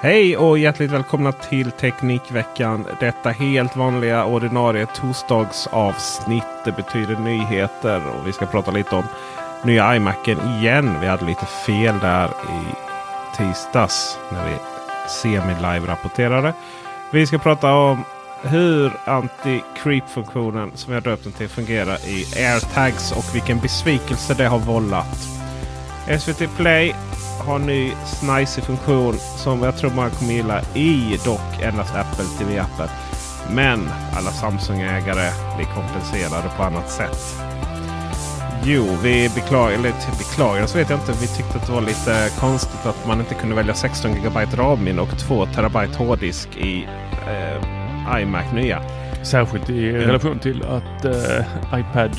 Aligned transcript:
Hej 0.00 0.36
och 0.36 0.58
hjärtligt 0.58 0.90
välkomna 0.90 1.32
till 1.32 1.70
Teknikveckan. 1.70 2.86
Detta 3.00 3.30
helt 3.30 3.76
vanliga 3.76 4.24
ordinarie 4.24 4.86
torsdagsavsnitt. 4.86 6.64
Det 6.64 6.72
betyder 6.72 7.16
nyheter 7.16 8.02
och 8.08 8.26
vi 8.26 8.32
ska 8.32 8.46
prata 8.46 8.70
lite 8.70 8.96
om 8.96 9.04
nya 9.64 9.96
iMacen 9.96 10.38
igen. 10.58 11.00
Vi 11.00 11.06
hade 11.06 11.24
lite 11.24 11.46
fel 11.46 11.98
där 11.98 12.26
i 12.28 12.64
tisdags 13.36 14.18
när 14.32 14.44
vi 14.44 14.56
semi-live 15.08 15.86
rapporterade. 15.86 16.54
Vi 17.10 17.26
ska 17.26 17.38
prata 17.38 17.74
om 17.74 18.04
hur 18.42 18.92
anti-creep-funktionen 19.04 20.70
som 20.74 20.92
jag 20.92 21.02
döpt 21.02 21.24
den 21.24 21.32
till 21.32 21.48
fungerar 21.48 21.96
i 22.08 22.44
AirTags 22.44 23.12
och 23.12 23.34
vilken 23.34 23.58
besvikelse 23.58 24.34
det 24.34 24.46
har 24.46 24.58
vållat. 24.58 25.28
SVT 26.20 26.56
Play 26.56 26.94
har 27.38 27.58
ny 27.58 27.92
snajsig 28.06 28.64
funktion 28.64 29.14
som 29.18 29.62
jag 29.62 29.76
tror 29.76 29.90
man 29.90 30.10
kommer 30.10 30.32
gilla 30.32 30.60
i 30.74 31.18
dock 31.24 31.62
endast 31.62 31.94
Apple 31.94 32.24
TV-appen. 32.38 32.88
Men 33.50 33.88
alla 34.16 34.30
Samsung-ägare 34.30 35.30
blir 35.56 35.66
kompenserade 35.66 36.50
på 36.56 36.62
annat 36.62 36.90
sätt. 36.90 37.46
Jo, 38.64 38.84
vi 39.02 39.30
beklagar, 39.34 39.74
eller 39.74 39.92
beklagar 40.18 40.66
så 40.66 40.78
vet 40.78 40.90
jag 40.90 40.98
inte. 40.98 41.12
Vi 41.12 41.26
tyckte 41.26 41.58
att 41.58 41.66
det 41.66 41.72
var 41.72 41.80
lite 41.80 42.30
konstigt 42.38 42.86
att 42.86 43.06
man 43.06 43.20
inte 43.20 43.34
kunde 43.34 43.56
välja 43.56 43.74
16 43.74 44.14
GB 44.14 44.40
RAM 44.54 44.98
och 44.98 45.18
2 45.18 45.46
TB 45.46 45.96
hårddisk 45.96 46.48
i 46.56 46.88
eh, 47.28 48.20
iMac 48.22 48.52
nya. 48.54 48.82
Särskilt 49.22 49.70
i 49.70 49.92
relation 49.92 50.38
till 50.38 50.62
att 50.62 51.04
eh, 51.04 51.80
iPad 51.80 52.16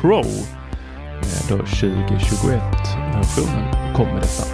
Pro 0.00 0.22
då 1.48 1.56
2021-versionen 1.56 2.85
kom 3.94 4.08
med 4.08 4.22
detta. 4.22 4.44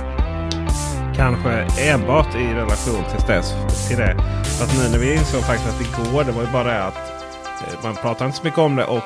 Kanske 1.17 1.67
enbart 1.91 2.35
i 2.35 2.55
relation 2.55 3.05
till, 3.17 3.27
dess, 3.27 3.55
till 3.89 3.97
det. 3.97 4.17
Fast 4.45 4.79
nu 4.79 4.89
när 4.89 4.99
vi 4.99 5.15
insåg 5.15 5.41
faktiskt 5.43 5.69
att 5.69 5.81
igår, 5.81 6.25
det 6.25 6.33
var 6.33 6.43
ju 6.43 6.49
bara 6.53 6.65
det 6.65 6.85
att 6.85 6.97
eh, 6.97 7.83
man 7.83 7.95
pratar 7.95 8.27
inte 8.27 8.39
så 8.39 8.45
mycket 8.45 8.59
om 8.59 8.77
det. 8.77 8.85
och 8.85 9.05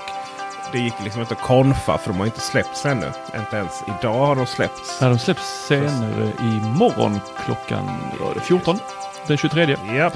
det 0.73 0.79
gick 0.79 0.95
liksom 1.05 1.21
inte 1.21 1.35
att 1.35 1.41
konfa 1.41 1.99
för 1.99 2.13
de 2.13 2.19
har 2.19 2.27
inte 2.27 2.41
släppts 2.41 2.87
ännu. 2.87 3.07
Inte 3.39 3.57
ens 3.57 3.73
idag 4.01 4.27
har 4.27 4.37
de 4.37 4.47
släppts. 4.47 4.99
Ja, 5.01 5.09
de 5.09 5.19
släpps 5.19 5.67
senare 5.69 6.33
imorgon 6.41 7.21
klockan 7.45 7.91
var 8.21 8.35
det 8.35 8.41
14. 8.41 8.79
Den 9.27 9.37
23. 9.37 9.77
Japp. 9.97 10.13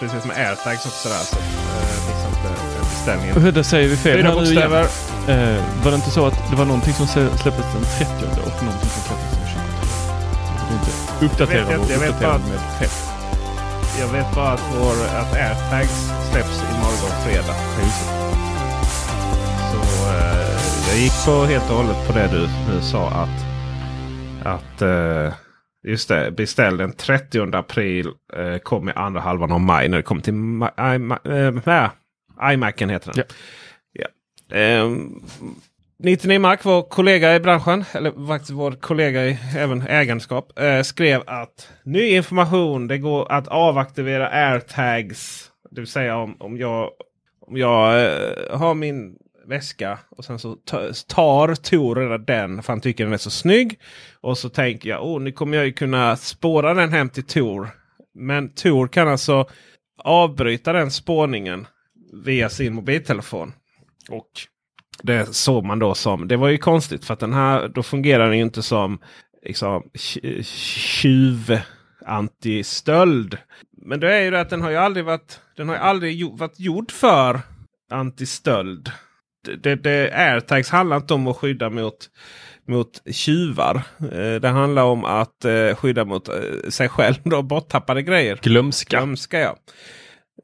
Precis 0.00 0.22
som 0.22 0.30
airtags 0.30 0.86
också 0.86 1.08
där. 1.08 1.16
Så 1.16 1.36
eh, 1.36 1.42
liksom 2.08 2.28
inte 2.28 2.62
beställningen. 2.80 3.54
Det 3.54 3.64
säger 3.64 3.88
vi 3.88 3.96
fel 3.96 4.16
Fyra 4.16 4.34
bokstäver. 4.34 4.86
Eh, 5.28 5.62
var 5.84 5.90
det 5.90 5.94
inte 5.96 6.10
så 6.10 6.26
att 6.26 6.50
det 6.50 6.56
var 6.56 6.64
någonting 6.64 6.92
som 6.94 7.06
släpptes 7.06 7.72
den 7.74 7.82
30 7.98 8.40
och 8.46 8.62
någonting 8.64 8.90
som 8.90 9.02
släpptes 9.06 9.30
den 9.38 9.46
23? 9.48 9.60
Det 10.68 11.24
är 11.24 11.24
inte 11.28 11.34
uppdaterad 11.34 11.72
Jag 11.72 11.78
vet 11.78 11.90
jag 11.90 11.98
vet 11.98 12.08
uppdaterad 12.10 12.40
bara- 12.40 12.48
med 12.50 12.60
fel. 12.78 12.88
Jag 14.00 14.08
vet 14.08 14.34
bara 14.34 14.48
att, 14.52 14.62
vår, 14.80 14.92
att 15.20 15.32
airtags 15.34 16.10
släpps 16.30 16.62
imorgon 16.70 17.12
fredag. 17.24 17.54
Så 19.72 19.78
eh, 20.10 20.58
jag 20.88 20.98
gick 20.98 21.24
på 21.26 21.44
helt 21.44 21.70
och 21.70 21.76
hållet 21.76 22.06
på 22.06 22.12
det 22.12 22.28
du 22.32 22.48
nu 22.74 22.80
sa 22.82 23.08
att, 23.10 23.44
att 24.46 24.82
eh, 24.82 25.32
just 25.88 26.08
det, 26.08 26.30
beställ 26.30 26.76
den 26.76 26.92
30 26.92 27.56
april. 27.56 28.06
Eh, 28.36 28.58
kom 28.58 28.88
i 28.88 28.92
andra 28.96 29.20
halvan 29.20 29.52
av 29.52 29.60
maj 29.60 29.88
när 29.88 29.96
det 29.96 30.02
kommer 30.02 30.22
till 30.22 30.34
Ma- 30.34 30.74
iMa- 30.76 31.68
eh, 31.68 31.84
äh, 32.46 32.52
iMacen 32.54 32.90
heter 32.90 33.12
den. 33.12 33.24
Ja. 33.28 33.34
Ehm, 34.50 35.22
99 35.98 36.38
Mark, 36.38 36.64
vår 36.64 36.82
kollega 36.82 37.34
i 37.34 37.40
branschen, 37.40 37.84
eller 37.92 38.26
faktiskt 38.26 38.50
vår 38.50 38.72
kollega 38.72 39.26
i 39.26 39.38
även 39.56 39.82
ägandeskap, 39.82 40.58
eh, 40.58 40.82
skrev 40.82 41.22
att 41.26 41.68
ny 41.84 42.08
information, 42.08 42.88
det 42.88 42.98
går 42.98 43.32
att 43.32 43.48
avaktivera 43.48 44.28
airtags. 44.28 45.50
Det 45.70 45.80
vill 45.80 45.90
säga 45.90 46.16
om, 46.16 46.36
om 46.38 46.56
jag, 46.58 46.90
om 47.40 47.56
jag 47.56 48.04
eh, 48.04 48.58
har 48.58 48.74
min 48.74 49.16
väska 49.46 49.98
och 50.10 50.24
sen 50.24 50.38
så 50.38 50.56
tar 51.06 51.54
Tor 51.54 51.96
redan 51.96 52.24
den 52.24 52.62
för 52.62 52.72
han 52.72 52.80
tycker 52.80 53.04
den 53.04 53.12
är 53.12 53.18
så 53.18 53.30
snygg. 53.30 53.78
Och 54.20 54.38
så 54.38 54.48
tänker 54.48 54.88
jag, 54.88 55.06
oh, 55.06 55.20
nu 55.20 55.32
kommer 55.32 55.56
jag 55.56 55.66
ju 55.66 55.72
kunna 55.72 56.16
spåra 56.16 56.74
den 56.74 56.92
hem 56.92 57.08
till 57.08 57.26
Tor. 57.26 57.68
Men 58.14 58.54
Tor 58.54 58.88
kan 58.88 59.08
alltså 59.08 59.48
avbryta 60.04 60.72
den 60.72 60.90
spårningen 60.90 61.66
via 62.24 62.48
sin 62.48 62.74
mobiltelefon. 62.74 63.52
Och 64.08 64.30
det 65.02 65.34
såg 65.34 65.64
man 65.64 65.78
då 65.78 65.94
som, 65.94 66.28
det 66.28 66.36
var 66.36 66.48
ju 66.48 66.58
konstigt 66.58 67.04
för 67.04 67.14
att 67.14 67.20
den 67.20 67.32
här, 67.32 67.68
då 67.68 67.82
fungerar 67.82 68.28
den 68.28 68.36
ju 68.36 68.42
inte 68.42 68.62
som 68.62 68.98
liksom, 69.46 69.82
tj- 69.94 70.42
tjuv 70.42 71.60
antistöld. 72.06 73.38
Men 73.82 74.00
det 74.00 74.14
är 74.14 74.22
ju 74.22 74.30
det 74.30 74.40
att 74.40 74.50
den 74.50 74.62
har 74.62 74.70
ju 74.70 74.76
aldrig 74.76 75.04
varit, 75.04 75.40
den 75.56 75.68
har 75.68 75.76
ju 75.76 75.80
aldrig 75.80 76.30
varit 76.32 76.60
gjord 76.60 76.92
för 76.92 77.40
antistöld. 77.90 78.90
Det, 79.44 79.56
det, 79.56 79.76
det, 79.76 80.12
airtags 80.14 80.70
handlar 80.70 80.96
inte 80.96 81.14
om 81.14 81.26
att 81.26 81.36
skydda 81.36 81.70
mot, 81.70 82.10
mot 82.68 83.02
tjuvar. 83.14 83.82
Eh, 84.12 84.34
det 84.40 84.48
handlar 84.48 84.82
om 84.82 85.04
att 85.04 85.44
eh, 85.44 85.74
skydda 85.74 86.04
mot 86.04 86.28
eh, 86.28 86.34
sig 86.68 86.88
själv. 86.88 87.16
Då, 87.24 87.42
borttappade 87.42 88.02
grejer. 88.02 88.38
Glömska. 88.42 88.96
Glömska 88.96 89.40
ja. 89.40 89.56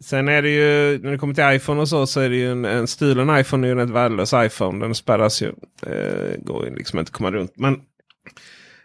Sen 0.03 0.29
är 0.29 0.43
det 0.43 0.51
ju 0.51 0.99
när 0.99 1.11
det 1.11 1.19
kommer 1.19 1.35
till 1.35 1.57
iPhone 1.57 1.81
och 1.81 1.89
så 1.89 2.07
så 2.07 2.21
är 2.21 2.29
det 2.29 2.37
ju 2.37 2.53
en, 2.53 2.65
en 2.65 2.87
stulen 2.87 3.41
iPhone 3.41 3.67
är 3.69 3.75
ju 3.75 3.81
en 3.81 3.93
värdelös 3.93 4.33
iPhone. 4.33 4.85
Den 4.85 4.95
spärras 4.95 5.43
ju. 5.43 5.53
Eh, 5.87 6.37
går 6.39 6.67
ju 6.67 6.75
liksom 6.75 6.99
inte 6.99 7.11
att 7.11 7.17
komma 7.17 7.31
runt. 7.31 7.53
Men 7.57 7.81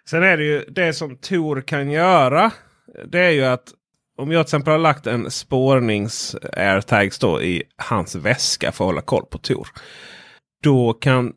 sen 0.09 0.23
är 0.23 0.37
det 0.37 0.43
ju 0.43 0.65
det 0.67 0.93
som 0.93 1.17
Tor 1.17 1.61
kan 1.61 1.91
göra. 1.91 2.51
Det 3.05 3.19
är 3.19 3.31
ju 3.31 3.45
att 3.45 3.73
om 4.17 4.31
jag 4.31 4.45
till 4.45 4.49
exempel 4.49 4.71
har 4.71 4.79
lagt 4.79 5.07
en 5.07 5.31
spårnings 5.31 6.35
airtags 6.53 7.19
då 7.19 7.41
i 7.41 7.63
hans 7.77 8.15
väska 8.15 8.71
för 8.71 8.83
att 8.83 8.87
hålla 8.87 9.01
koll 9.01 9.25
på 9.25 9.37
Tor. 9.37 9.67
Då 10.63 10.93
kan 10.93 11.33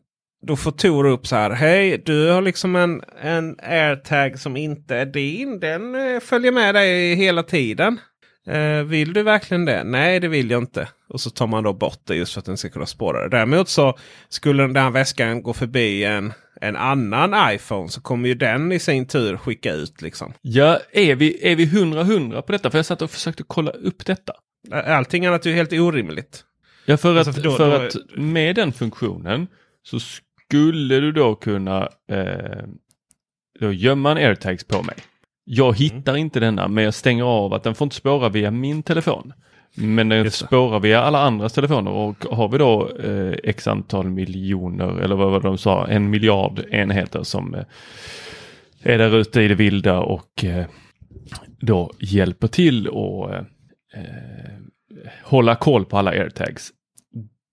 då 0.47 0.55
får 0.55 0.71
Tor 0.71 1.05
upp 1.05 1.27
så 1.27 1.35
här. 1.35 1.49
Hej, 1.49 2.03
du 2.05 2.29
har 2.29 2.41
liksom 2.41 2.75
en, 2.75 3.01
en 3.21 3.55
airtag 3.63 4.39
som 4.39 4.57
inte 4.57 4.95
är 4.95 5.05
din. 5.05 5.59
Den 5.59 5.95
eh, 5.95 6.19
följer 6.19 6.51
med 6.51 6.75
dig 6.75 7.15
hela 7.15 7.43
tiden. 7.43 7.99
Eh, 8.47 8.83
vill 8.83 9.13
du 9.13 9.23
verkligen 9.23 9.65
det? 9.65 9.83
Nej, 9.83 10.19
det 10.19 10.27
vill 10.27 10.51
jag 10.51 10.61
inte. 10.63 10.87
Och 11.09 11.21
så 11.21 11.29
tar 11.29 11.47
man 11.47 11.63
då 11.63 11.73
bort 11.73 11.99
det 12.03 12.15
just 12.15 12.33
för 12.33 12.39
att 12.39 12.45
den 12.45 12.57
ska 12.57 12.69
kunna 12.69 12.85
spåra 12.85 13.21
det. 13.23 13.29
Däremot 13.37 13.69
så 13.69 13.97
skulle 14.29 14.63
den 14.63 14.73
där 14.73 14.89
väskan 14.91 15.43
gå 15.43 15.53
förbi 15.53 16.03
en, 16.03 16.33
en 16.61 16.75
annan 16.75 17.53
iPhone 17.55 17.89
så 17.89 18.01
kommer 18.01 18.27
ju 18.29 18.35
den 18.35 18.71
i 18.71 18.79
sin 18.79 19.07
tur 19.07 19.37
skicka 19.37 19.73
ut 19.73 20.01
liksom. 20.01 20.33
Ja, 20.41 20.79
är 20.91 21.15
vi, 21.15 21.51
är 21.51 21.55
vi 21.55 21.65
100-100 21.65 22.41
på 22.41 22.51
detta? 22.51 22.71
För 22.71 22.77
jag 22.77 22.85
satt 22.85 23.01
och 23.01 23.11
försökte 23.11 23.43
kolla 23.47 23.71
upp 23.71 24.05
detta. 24.05 24.33
Allting 24.71 25.25
annat 25.25 25.45
är 25.45 25.49
ju 25.49 25.55
helt 25.55 25.73
orimligt. 25.73 26.43
Ja, 26.85 26.97
för, 26.97 27.15
Alltså, 27.15 27.29
att, 27.29 27.35
för 27.35 27.43
då- 27.43 27.51
för 27.55 27.79
då- 27.79 27.85
att 27.87 27.95
med 28.17 28.55
den 28.55 28.73
funktionen 28.73 29.47
så 29.83 29.99
skulle 29.99 30.99
du 30.99 31.11
då 31.11 31.35
kunna 31.35 31.89
eh, 32.11 32.63
då 33.59 33.71
gömma 33.73 34.11
en 34.11 34.17
airtags 34.17 34.63
på 34.63 34.83
mig. 34.83 34.95
Jag 35.43 35.77
hittar 35.77 36.17
inte 36.17 36.39
denna, 36.39 36.67
men 36.67 36.83
jag 36.83 36.93
stänger 36.93 37.23
av 37.23 37.53
att 37.53 37.63
den 37.63 37.75
får 37.75 37.85
inte 37.85 37.95
spåra 37.95 38.29
via 38.29 38.51
min 38.51 38.83
telefon. 38.83 39.33
Men 39.75 40.09
den 40.09 40.31
spårar 40.31 40.79
via 40.79 41.01
alla 41.01 41.21
andras 41.21 41.53
telefoner 41.53 41.91
och 41.91 42.25
har 42.31 42.47
vi 42.47 42.57
då 42.57 42.89
eh, 42.97 43.33
x 43.43 43.67
antal 43.67 44.09
miljoner 44.09 44.99
eller 44.99 45.15
vad 45.15 45.31
var 45.31 45.39
det 45.39 45.47
de 45.47 45.57
sa, 45.57 45.87
en 45.87 46.09
miljard 46.09 46.59
enheter 46.71 47.23
som 47.23 47.55
eh, 47.55 47.63
är 48.83 48.97
där 48.97 49.17
ute 49.17 49.41
i 49.41 49.47
det 49.47 49.55
vilda 49.55 49.99
och 49.99 50.43
eh, 50.43 50.65
då 51.59 51.91
hjälper 51.99 52.47
till 52.47 52.87
och 52.87 53.33
eh, 53.33 53.43
eh, 53.95 54.51
hålla 55.23 55.55
koll 55.55 55.85
på 55.85 55.97
alla 55.97 56.11
airtags. 56.11 56.71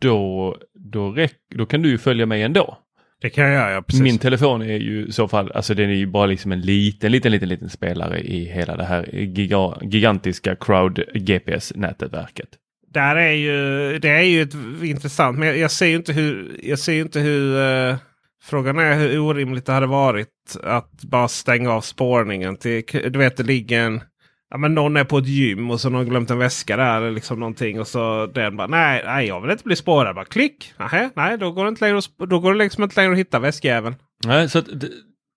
Då, 0.00 0.56
då, 0.74 1.26
då 1.54 1.66
kan 1.66 1.82
du 1.82 1.88
ju 1.88 1.98
följa 1.98 2.26
mig 2.26 2.42
ändå. 2.42 2.78
Det 3.20 3.30
kan 3.30 3.44
jag 3.44 3.52
göra, 3.52 3.72
ja, 3.72 3.82
precis. 3.82 4.02
Min 4.02 4.18
telefon 4.18 4.62
är 4.62 4.78
ju 4.78 5.06
i 5.06 5.12
så 5.12 5.28
fall, 5.28 5.52
alltså 5.52 5.74
den 5.74 5.90
är 5.90 5.94
ju 5.94 6.06
bara 6.06 6.26
liksom 6.26 6.52
en 6.52 6.60
liten, 6.60 7.12
liten, 7.12 7.32
liten, 7.32 7.48
liten 7.48 7.70
spelare 7.70 8.20
i 8.20 8.44
hela 8.44 8.76
det 8.76 8.84
här 8.84 9.14
giga, 9.14 9.78
gigantiska 9.82 10.56
crowd 10.56 11.04
GPS-nätverket. 11.14 12.48
Där 12.92 13.16
är 13.16 13.32
ju, 13.32 13.98
det 13.98 14.08
är 14.08 14.22
ju 14.22 14.42
ett, 14.42 14.54
intressant. 14.82 15.38
Men 15.38 15.48
jag, 15.48 15.58
jag 15.58 15.70
ser 15.70 15.86
ju 15.86 15.96
inte 15.96 16.12
hur... 16.12 16.56
Jag 16.62 16.78
ser 16.78 17.00
inte 17.00 17.20
hur 17.20 17.60
eh, 17.60 17.96
frågan 18.42 18.78
är 18.78 18.94
hur 18.94 19.18
orimligt 19.18 19.66
det 19.66 19.72
hade 19.72 19.86
varit 19.86 20.56
att 20.62 21.02
bara 21.02 21.28
stänga 21.28 21.70
av 21.70 21.80
spårningen. 21.80 22.56
Till, 22.56 22.84
du 22.92 23.18
vet 23.18 23.36
det 23.36 23.42
ligger 23.42 23.80
en... 23.80 24.00
Ja, 24.50 24.58
men 24.58 24.74
någon 24.74 24.96
är 24.96 25.04
på 25.04 25.18
ett 25.18 25.26
gym 25.26 25.70
och 25.70 25.80
så 25.80 25.88
har 25.88 25.92
någon 25.92 26.08
glömt 26.08 26.30
en 26.30 26.38
väska 26.38 26.76
där. 26.76 26.96
Eller 26.96 27.10
liksom 27.10 27.40
någonting, 27.40 27.80
och 27.80 27.88
så 27.88 28.26
den 28.26 28.56
bara 28.56 28.66
nej, 28.66 29.02
nej 29.04 29.26
jag 29.26 29.40
vill 29.40 29.50
inte 29.50 29.64
bli 29.64 29.76
spårad. 29.76 30.14
Bara 30.14 30.24
klick! 30.24 30.72
Nähä, 30.78 31.10
nej 31.16 31.38
då 31.38 31.52
går 31.52 31.64
det 31.64 31.68
inte 31.68 31.84
längre, 31.84 31.98
att 31.98 32.28
då 32.28 32.38
går 32.38 32.52
det 32.52 32.58
liksom 32.58 32.84
inte 32.84 33.00
längre 33.00 33.12
att 33.12 33.18
hitta 33.18 33.38
väskjäveln. 33.38 33.94
Nej, 34.26 34.48
så 34.48 34.58
att, 34.58 34.66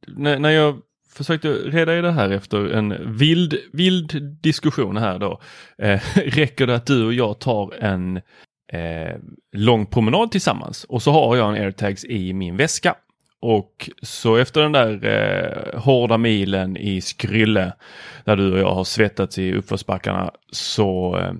när, 0.07 0.39
när 0.39 0.49
jag 0.49 0.79
försökte 1.13 1.49
reda 1.53 1.97
i 1.97 2.01
det 2.01 2.11
här 2.11 2.29
efter 2.29 2.65
en 2.65 3.17
vild, 3.17 3.57
vild 3.73 4.37
diskussion 4.41 4.97
här 4.97 5.19
då. 5.19 5.41
Eh, 5.77 6.01
räcker 6.15 6.67
det 6.67 6.75
att 6.75 6.85
du 6.85 7.05
och 7.05 7.13
jag 7.13 7.39
tar 7.39 7.73
en 7.83 8.17
eh, 8.73 9.15
lång 9.53 9.85
promenad 9.85 10.31
tillsammans 10.31 10.83
och 10.83 11.01
så 11.01 11.11
har 11.11 11.35
jag 11.35 11.49
en 11.49 11.63
airtags 11.63 12.05
i 12.05 12.33
min 12.33 12.57
väska. 12.57 12.95
Och 13.41 13.89
så 14.01 14.35
efter 14.35 14.61
den 14.61 14.71
där 14.71 15.05
eh, 15.05 15.79
hårda 15.79 16.17
milen 16.17 16.77
i 16.77 17.01
Skrylle 17.01 17.73
där 18.25 18.35
du 18.35 18.53
och 18.53 18.59
jag 18.59 18.73
har 18.73 18.83
svettats 18.83 19.37
i 19.37 19.53
uppförsbackarna 19.53 20.31
så 20.51 21.17
eh, 21.17 21.33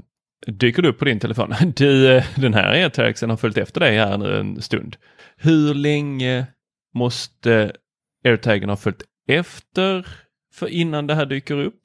dyker 0.47 0.81
det 0.81 0.89
upp 0.89 0.99
på 0.99 1.05
din 1.05 1.19
telefon. 1.19 1.53
Du, 1.75 2.11
eh, 2.11 2.23
den 2.35 2.53
här 2.53 2.71
airtagsen 2.71 3.29
har 3.29 3.37
följt 3.37 3.57
efter 3.57 3.79
dig 3.79 3.97
här 3.97 4.17
nu 4.17 4.39
en 4.39 4.61
stund. 4.61 4.95
Hur 5.37 5.73
länge 5.73 6.45
måste 6.93 7.71
airtagen 8.25 8.69
ha 8.69 8.75
följt 8.75 9.03
efter 9.27 10.07
för 10.53 10.67
innan 10.67 11.07
det 11.07 11.15
här 11.15 11.25
dyker 11.25 11.57
upp? 11.57 11.81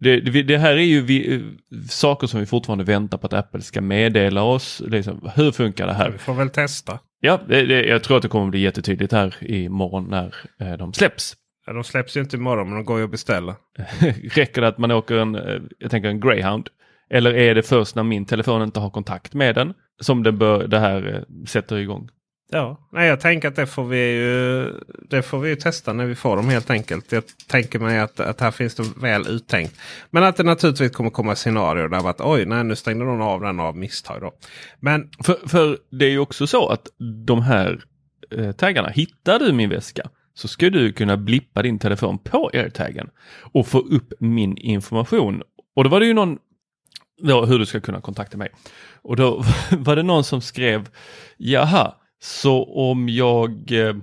Det, 0.00 0.20
det, 0.20 0.42
det 0.42 0.58
här 0.58 0.72
är 0.72 0.84
ju 0.84 1.00
vi, 1.00 1.34
eh, 1.34 1.40
saker 1.88 2.26
som 2.26 2.40
vi 2.40 2.46
fortfarande 2.46 2.84
väntar 2.84 3.18
på 3.18 3.26
att 3.26 3.32
Apple 3.32 3.60
ska 3.60 3.80
meddela 3.80 4.42
oss. 4.42 4.82
Liksom, 4.86 5.30
hur 5.34 5.52
funkar 5.52 5.86
det 5.86 5.94
här? 5.94 6.10
Vi 6.10 6.18
får 6.18 6.34
väl 6.34 6.50
testa. 6.50 6.98
Ja, 7.20 7.40
det, 7.48 7.66
det, 7.66 7.84
jag 7.84 8.02
tror 8.02 8.16
att 8.16 8.22
det 8.22 8.28
kommer 8.28 8.50
bli 8.50 8.60
jättetydligt 8.60 9.12
här 9.12 9.36
imorgon 9.40 10.04
när 10.10 10.34
eh, 10.60 10.72
de 10.72 10.92
släpps. 10.92 11.36
Ja, 11.66 11.72
de 11.72 11.84
släpps 11.84 12.16
ju 12.16 12.20
inte 12.20 12.36
imorgon 12.36 12.68
men 12.68 12.76
de 12.76 12.84
går 12.84 12.98
ju 12.98 13.04
att 13.04 13.10
beställa. 13.10 13.56
Räcker 14.32 14.60
det 14.60 14.68
att 14.68 14.78
man 14.78 14.90
åker 14.90 15.14
en, 15.14 15.34
eh, 15.34 15.60
jag 15.78 15.90
tänker 15.90 16.08
en 16.08 16.20
greyhound? 16.20 16.68
Eller 17.10 17.34
är 17.34 17.54
det 17.54 17.62
först 17.62 17.96
när 17.96 18.02
min 18.02 18.26
telefon 18.26 18.62
inte 18.62 18.80
har 18.80 18.90
kontakt 18.90 19.34
med 19.34 19.54
den 19.54 19.74
som 20.00 20.22
det, 20.22 20.32
bör, 20.32 20.66
det 20.66 20.78
här 20.78 21.14
eh, 21.14 21.44
sätter 21.46 21.76
igång? 21.76 22.08
Ja, 22.50 22.88
nej, 22.92 23.08
jag 23.08 23.20
tänker 23.20 23.48
att 23.48 23.56
det 23.56 23.66
får 23.66 23.84
vi 23.84 23.98
ju 23.98 24.72
det 25.10 25.22
får 25.22 25.38
vi 25.38 25.48
ju 25.48 25.56
testa 25.56 25.92
när 25.92 26.06
vi 26.06 26.14
får 26.14 26.36
dem 26.36 26.48
helt 26.48 26.70
enkelt. 26.70 27.12
Jag 27.12 27.22
tänker 27.48 27.78
mig 27.78 27.98
att, 27.98 28.20
att 28.20 28.40
här 28.40 28.50
finns 28.50 28.74
det 28.74 28.84
väl 28.96 29.28
uttänkt. 29.28 29.80
Men 30.10 30.22
att 30.24 30.36
det 30.36 30.42
naturligtvis 30.42 30.92
kommer 30.92 31.10
komma 31.10 31.36
scenarier 31.36 31.88
där 31.88 32.10
att 32.10 32.20
oj, 32.20 32.46
nej, 32.46 32.64
nu 32.64 32.76
stängde 32.76 33.04
någon 33.04 33.22
av 33.22 33.40
den 33.40 33.60
av 33.60 33.76
misstag. 33.76 34.20
Då. 34.20 34.32
Men 34.80 35.10
För, 35.24 35.48
för 35.48 35.78
det 35.90 36.04
är 36.04 36.10
ju 36.10 36.18
också 36.18 36.46
så 36.46 36.68
att 36.68 36.88
de 37.26 37.42
här 37.42 37.80
eh, 38.30 38.52
taggarna, 38.52 38.88
hittar 38.88 39.38
du 39.38 39.52
min 39.52 39.70
väska 39.70 40.10
så 40.34 40.48
ska 40.48 40.70
du 40.70 40.92
kunna 40.92 41.16
blippa 41.16 41.62
din 41.62 41.78
telefon 41.78 42.18
på 42.18 42.50
airtaggen 42.54 43.10
och 43.52 43.66
få 43.66 43.78
upp 43.78 44.12
min 44.18 44.56
information. 44.56 45.42
Och 45.76 45.84
då 45.84 45.90
var 45.90 46.00
det 46.00 46.06
ju 46.06 46.14
någon, 46.14 46.38
då, 47.22 47.44
hur 47.44 47.58
du 47.58 47.66
ska 47.66 47.80
kunna 47.80 48.00
kontakta 48.00 48.36
mig. 48.36 48.48
Och 49.02 49.16
då 49.16 49.44
var 49.70 49.96
det 49.96 50.02
någon 50.02 50.24
som 50.24 50.40
skrev, 50.40 50.88
jaha, 51.36 51.94
så 52.26 52.64
om 52.64 53.08
jag 53.08 53.72
eh, 53.72 53.96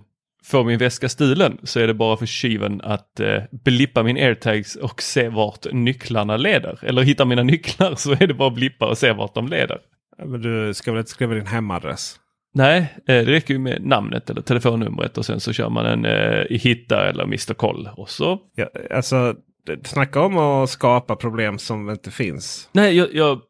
får 0.43 0.63
min 0.63 0.77
väska 0.77 1.09
stulen 1.09 1.57
så 1.63 1.79
är 1.79 1.87
det 1.87 1.93
bara 1.93 2.17
för 2.17 2.25
tjuven 2.25 2.81
att 2.83 3.19
eh, 3.19 3.43
blippa 3.51 4.03
min 4.03 4.17
airtags 4.17 4.75
och 4.75 5.01
se 5.01 5.29
vart 5.29 5.73
nycklarna 5.73 6.37
leder. 6.37 6.79
Eller 6.81 7.01
hitta 7.01 7.25
mina 7.25 7.43
nycklar 7.43 7.95
så 7.95 8.11
är 8.11 8.27
det 8.27 8.33
bara 8.33 8.47
att 8.47 8.55
blippa 8.55 8.89
och 8.89 8.97
se 8.97 9.13
vart 9.13 9.35
de 9.35 9.47
leder. 9.47 9.77
Men 10.25 10.41
du 10.41 10.73
ska 10.73 10.91
väl 10.91 10.99
inte 10.99 11.11
skriva 11.11 11.33
din 11.33 11.47
hemadress? 11.47 12.19
Nej, 12.53 12.79
eh, 12.97 13.05
det 13.05 13.25
räcker 13.25 13.53
ju 13.53 13.59
med 13.59 13.85
namnet 13.85 14.29
eller 14.29 14.41
telefonnumret 14.41 15.17
och 15.17 15.25
sen 15.25 15.39
så 15.39 15.53
kör 15.53 15.69
man 15.69 15.85
en 15.85 16.05
eh, 16.05 16.45
Hitta 16.49 17.09
eller 17.09 17.23
Mr 17.23 17.53
Koll 17.53 17.89
och 17.97 18.09
så. 18.09 18.39
Ja, 18.55 18.69
alltså, 18.91 19.35
snacka 19.83 20.21
om 20.21 20.37
att 20.37 20.69
skapa 20.69 21.15
problem 21.15 21.59
som 21.59 21.89
inte 21.89 22.11
finns. 22.11 22.69
Nej, 22.71 22.97
jag, 22.97 23.13
jag, 23.13 23.41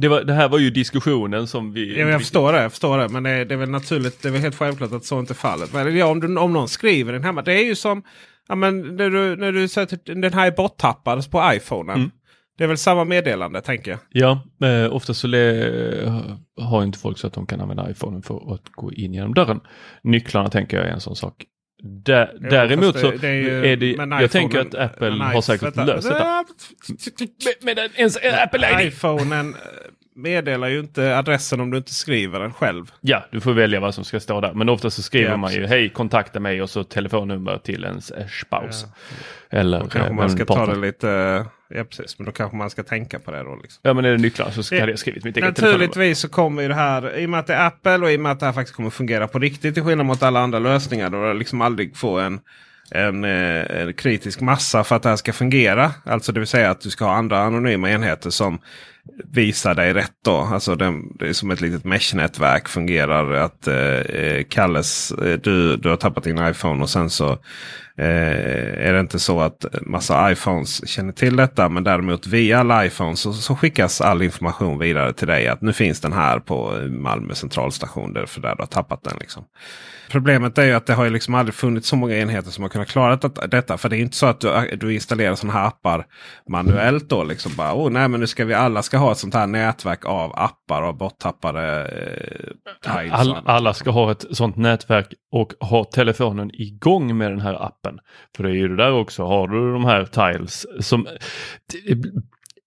det, 0.00 0.08
var, 0.08 0.22
det 0.22 0.32
här 0.32 0.48
var 0.48 0.58
ju 0.58 0.70
diskussionen 0.70 1.46
som 1.46 1.72
vi... 1.72 2.00
Ja, 2.00 2.08
jag 2.08 2.20
förstår 2.20 2.52
det, 2.52 2.62
jag 2.62 2.70
förstår 2.70 2.98
det. 2.98 3.08
Men 3.08 3.22
det 3.22 3.30
är, 3.30 3.44
det 3.44 3.54
är 3.54 3.58
väl 3.58 3.70
naturligt, 3.70 4.22
det 4.22 4.28
är 4.28 4.32
väl 4.32 4.40
helt 4.40 4.56
självklart 4.56 4.92
att 4.92 5.04
så 5.04 5.20
inte 5.20 5.32
är 5.32 5.34
fallet. 5.34 5.72
Men 5.72 5.96
ja, 5.96 6.06
om, 6.06 6.20
du, 6.20 6.36
om 6.36 6.52
någon 6.52 6.68
skriver 6.68 7.12
den 7.12 7.24
hemma. 7.24 7.42
Det 7.42 7.52
är 7.52 7.64
ju 7.64 7.74
som 7.74 8.02
ja, 8.48 8.54
men 8.54 8.96
när 8.96 9.10
du, 9.10 9.36
när 9.36 9.52
du 9.52 9.68
sätter 9.68 10.14
den 10.14 10.32
här 10.34 10.46
är 10.46 10.50
borttappad 10.50 11.30
på 11.30 11.50
iPhonen. 11.54 11.96
Mm. 11.96 12.10
Det 12.58 12.64
är 12.64 12.68
väl 12.68 12.78
samma 12.78 13.04
meddelande 13.04 13.60
tänker 13.60 13.90
jag. 13.90 14.00
Ja, 14.10 14.42
eh, 14.68 14.92
ofta 14.94 15.14
så 15.14 15.26
har 16.60 16.82
inte 16.82 16.98
folk 16.98 17.18
så 17.18 17.26
att 17.26 17.32
de 17.32 17.46
kan 17.46 17.60
använda 17.60 17.90
iPhonen 17.90 18.22
för 18.22 18.54
att 18.54 18.68
gå 18.72 18.92
in 18.92 19.14
genom 19.14 19.34
dörren. 19.34 19.60
Nycklarna 20.02 20.48
tänker 20.48 20.76
jag 20.76 20.86
är 20.86 20.90
en 20.92 21.00
sån 21.00 21.16
sak. 21.16 21.34
Där, 21.82 22.30
Ja, 22.40 22.50
däremot 22.50 22.84
fast 22.92 23.00
så 23.00 23.10
det- 23.10 23.16
det 23.18 23.28
är 23.28 23.32
ju- 23.34 23.66
är 23.66 23.76
det, 23.76 24.20
jag 24.22 24.30
tänker 24.30 24.58
att 24.60 24.74
Apple 24.74 25.10
har 25.24 25.40
säkert 25.40 25.62
vänta, 25.62 25.84
löst 25.84 26.08
detta. 26.08 26.44
Med, 27.62 27.78
en, 27.78 27.90
ens 27.96 28.16
Apple 28.16 28.82
ID. 28.82 28.88
iPhonen 28.88 29.54
meddelar 30.18 30.68
ju 30.68 30.80
inte 30.80 31.18
adressen 31.18 31.60
om 31.60 31.70
du 31.70 31.76
inte 31.78 31.94
skriver 31.94 32.40
den 32.40 32.52
själv. 32.52 32.92
Ja, 33.00 33.24
du 33.32 33.40
får 33.40 33.52
välja 33.52 33.80
vad 33.80 33.94
som 33.94 34.04
ska 34.04 34.20
stå 34.20 34.40
där. 34.40 34.52
Men 34.54 34.68
ofta 34.68 34.90
så 34.90 35.02
skriver 35.02 35.30
Ja, 35.30 35.36
man 35.36 35.52
ju 35.52 35.66
hej 35.66 35.88
kontakta 35.88 36.40
mig 36.40 36.62
och 36.62 36.70
så 36.70 36.84
telefonnummer 36.84 37.58
till 37.58 37.84
ens 37.84 38.10
eh, 38.10 38.26
spouse. 38.26 38.86
Eller 39.50 39.80
Då 39.80 39.86
kanske 39.86 40.10
eh, 40.10 40.14
man 40.16 40.30
ska 40.30 40.44
ta 40.44 40.54
partner. 40.54 40.74
det 40.74 40.80
lite... 40.80 41.44
Ja 41.74 41.84
precis, 41.84 42.18
men 42.18 42.26
då 42.26 42.32
kanske 42.32 42.56
man 42.56 42.70
ska 42.70 42.82
tänka 42.82 43.18
på 43.18 43.30
det 43.30 43.42
då. 43.42 43.58
Liksom. 43.62 43.80
Ja 43.82 43.94
men 43.94 44.04
är 44.04 44.10
det 44.10 44.18
nycklar 44.18 44.50
så 44.50 44.62
ska 44.62 44.74
Ja. 44.76 44.80
hade 44.82 44.92
jag 44.92 44.98
skrivit 44.98 45.24
mitt 45.24 45.36
eget. 45.36 45.48
Naturligtvis 45.58 46.18
så 46.18 46.28
kommer 46.28 46.62
ju 46.62 46.68
det 46.68 46.74
här, 46.74 47.16
i 47.18 47.26
och 47.26 47.30
med 47.30 47.40
att 47.40 47.46
det 47.46 47.54
är 47.54 47.66
Apple 47.66 47.96
och 47.98 48.10
i 48.10 48.16
och 48.16 48.20
med 48.20 48.32
att 48.32 48.40
det 48.40 48.46
här 48.46 48.52
faktiskt 48.52 48.76
kommer 48.76 48.90
fungera 48.90 49.28
på 49.28 49.38
riktigt 49.38 49.74
till 49.74 49.82
skillnad 49.82 50.06
mot 50.06 50.22
alla 50.22 50.40
andra 50.40 50.58
lösningar. 50.58 51.10
Då 51.10 51.24
det 51.28 51.34
liksom 51.34 51.60
aldrig 51.60 51.96
får 51.96 52.20
en, 52.20 52.40
en, 52.90 53.24
eh, 53.24 53.80
en 53.80 53.94
kritisk 53.94 54.40
massa 54.40 54.84
för 54.84 54.96
att 54.96 55.02
det 55.02 55.08
här 55.08 55.16
ska 55.16 55.32
fungera. 55.32 55.92
Alltså 56.04 56.32
det 56.32 56.40
vill 56.40 56.46
säga 56.46 56.70
att 56.70 56.80
du 56.80 56.90
ska 56.90 57.04
ha 57.04 57.12
andra 57.12 57.38
anonyma 57.38 57.90
enheter 57.90 58.30
som 58.30 58.58
visar 59.24 59.74
dig 59.74 59.92
rätt. 59.92 60.12
Då. 60.24 60.36
Alltså 60.36 60.74
det, 60.74 60.94
det 61.18 61.28
är 61.28 61.32
som 61.32 61.50
ett 61.50 61.60
litet 61.60 61.84
mesh-nätverk 61.84 62.68
fungerar. 62.68 63.32
Att 63.32 63.66
eh, 63.66 63.76
eh 63.76 64.44
Kalles, 64.44 65.12
eh, 65.12 65.38
du, 65.38 65.76
du 65.76 65.88
har 65.88 65.96
tappat 65.96 66.24
din 66.24 66.46
iPhone 66.46 66.82
och 66.82 66.90
sen 66.90 67.10
så 67.10 67.38
eh, 67.98 68.86
är 68.88 68.92
det 68.92 69.00
inte 69.00 69.18
så 69.18 69.40
att 69.40 69.64
massa 69.82 70.32
iPhones 70.32 70.88
känner 70.88 71.12
till 71.12 71.36
detta. 71.36 71.68
Men 71.68 71.84
däremot 71.84 72.26
via 72.26 72.60
alla 72.60 72.86
iPhones 72.86 73.20
så, 73.20 73.32
så 73.32 73.56
skickas 73.56 74.00
all 74.00 74.22
information 74.22 74.78
vidare 74.78 75.12
till 75.12 75.28
dig. 75.28 75.48
Att 75.48 75.62
nu 75.62 75.72
finns 75.72 76.00
den 76.00 76.12
här 76.12 76.38
på 76.38 76.72
Malmö 76.90 77.34
centralstation. 77.34 78.12
Därför 78.12 78.40
där 78.40 78.54
du 78.56 78.62
har 78.62 78.66
tappat 78.66 79.04
den. 79.04 79.16
Liksom. 79.20 79.44
Problemet 80.10 80.58
är 80.58 80.64
ju 80.64 80.72
att 80.72 80.86
det 80.86 80.94
har 80.94 81.04
ju 81.04 81.10
liksom 81.10 81.34
aldrig 81.34 81.54
funnits 81.54 81.88
så 81.88 81.96
många 81.96 82.16
enheter 82.16 82.50
som 82.50 82.62
har 82.62 82.68
kunnat 82.68 82.88
klara 82.88 83.16
detta- 83.16 83.46
detta. 83.46 83.78
För 83.78 83.88
det 83.88 83.96
är 83.96 84.00
inte 84.00 84.16
så 84.16 84.26
att 84.26 84.40
du, 84.40 84.76
du 84.80 84.94
installerar 84.94 85.34
sådana 85.34 85.58
här 85.58 85.66
appar 85.66 86.06
manuellt. 86.48 87.08
då 87.08 87.24
liksom 87.24 87.52
bara, 87.56 87.74
oh, 87.74 87.90
nej, 87.90 88.08
men 88.08 88.20
nu 88.20 88.26
ska 88.26 88.44
vi 88.44 88.54
alla 88.54 88.82
ska 88.82 88.98
ha 88.98 89.12
ett 89.12 89.18
sånt 89.18 89.34
här 89.34 89.46
nätverk 89.46 90.04
av 90.04 90.32
appar 90.38 90.82
och 90.82 90.94
borttappade 90.96 91.80
eh, 91.82 92.92
tiles. 92.92 93.12
All, 93.12 93.36
alla 93.44 93.74
ska 93.74 93.90
ha 93.90 94.10
ett 94.10 94.24
sånt 94.30 94.56
nätverk 94.56 95.06
och 95.32 95.52
ha 95.60 95.84
telefonen 95.84 96.50
igång 96.54 97.16
med 97.18 97.30
den 97.30 97.40
här 97.40 97.66
appen. 97.66 97.87
För 98.36 98.44
det 98.44 98.50
är 98.50 98.54
ju 98.54 98.68
det 98.68 98.76
där 98.76 98.92
också, 98.92 99.24
har 99.24 99.48
du 99.48 99.72
de 99.72 99.84
här 99.84 100.04
tiles 100.04 100.66
som... 100.80 101.06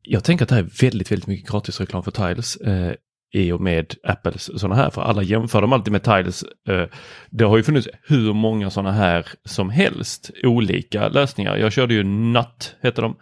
Jag 0.03 0.23
tänker 0.23 0.45
att 0.45 0.49
det 0.49 0.55
här 0.55 0.63
är 0.63 0.81
väldigt, 0.81 1.11
väldigt 1.11 1.27
mycket 1.27 1.51
gratisreklam 1.51 2.03
för 2.03 2.11
tiles. 2.11 2.55
Eh, 2.55 2.93
i 3.33 3.51
och 3.51 3.61
med 3.61 3.95
Apples 4.03 4.59
sådana 4.59 4.75
här. 4.75 4.89
För 4.89 5.01
alla 5.01 5.23
jämför 5.23 5.61
dem 5.61 5.73
alltid 5.73 5.91
med 5.91 6.03
Tiles. 6.03 6.43
Eh, 6.69 6.85
det 7.29 7.43
har 7.43 7.57
ju 7.57 7.63
funnits 7.63 7.87
hur 8.03 8.33
många 8.33 8.69
sådana 8.69 8.91
här 8.91 9.25
som 9.45 9.69
helst. 9.69 10.31
Olika 10.43 11.09
lösningar. 11.09 11.57
Jag 11.57 11.71
körde 11.71 11.93
ju 11.93 12.03
Nut, 12.03 12.75
heter 12.81 13.01
de. 13.01 13.15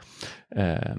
Eh, 0.55 0.95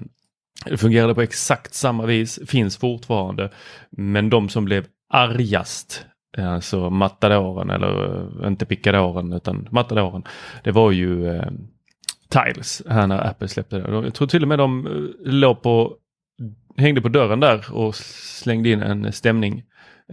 det 0.65 0.77
fungerade 0.77 1.15
på 1.15 1.21
exakt 1.21 1.73
samma 1.73 2.05
vis, 2.05 2.39
finns 2.47 2.77
fortfarande. 2.77 3.51
Men 3.89 4.29
de 4.29 4.49
som 4.49 4.65
blev 4.65 4.85
argast, 5.13 6.05
alltså 6.37 6.89
matadoren 6.89 7.69
eller 7.69 8.15
eh, 8.41 8.47
inte 8.47 8.65
pickadoren 8.65 9.33
utan 9.33 9.67
matadoren. 9.71 10.23
Det 10.63 10.71
var 10.71 10.91
ju 10.91 11.27
eh, 11.27 11.51
Tiles 12.29 12.81
här 12.89 13.07
när 13.07 13.27
Apple 13.27 13.47
släppte 13.47 13.77
det. 13.77 13.91
Jag 13.91 14.13
tror 14.13 14.27
till 14.27 14.41
och 14.41 14.47
med 14.47 14.59
de 14.59 14.87
eh, 14.87 15.31
låg 15.31 15.61
på 15.61 15.97
hängde 16.77 17.01
på 17.01 17.09
dörren 17.09 17.39
där 17.39 17.73
och 17.73 17.95
slängde 17.95 18.69
in 18.69 18.81
en 18.81 19.13
stämning 19.13 19.63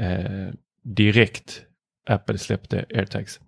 eh, 0.00 0.54
direkt 0.82 1.62
Apple 2.08 2.38
släppte 2.38 2.84
airtags. 2.94 3.40